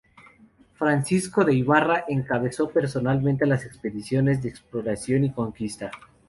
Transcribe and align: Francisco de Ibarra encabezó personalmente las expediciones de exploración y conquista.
Francisco 0.73 1.45
de 1.45 1.53
Ibarra 1.53 2.05
encabezó 2.07 2.71
personalmente 2.71 3.45
las 3.45 3.67
expediciones 3.67 4.41
de 4.41 4.49
exploración 4.49 5.25
y 5.25 5.31
conquista. 5.31 5.91